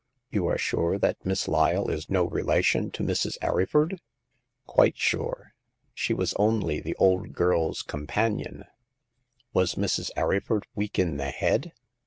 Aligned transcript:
You 0.31 0.47
are 0.47 0.57
sure 0.57 0.97
that 0.97 1.23
Miss 1.23 1.47
Lyle 1.47 1.87
is 1.87 2.09
no 2.09 2.23
relation 2.23 2.89
to 2.89 3.03
Mrs. 3.03 3.37
Arryford?"" 3.39 3.99
Quite 4.65 4.97
sure. 4.97 5.53
She 5.93 6.11
was 6.11 6.33
only 6.37 6.79
the 6.79 6.95
old 6.95 7.33
girl's 7.33 7.83
companion/' 7.83 8.65
Was 9.53 9.75
Mrs. 9.75 10.09
Arryford 10.17 10.63
weak 10.73 10.97
in 10.97 11.17
the 11.17 11.29
head? 11.29 11.73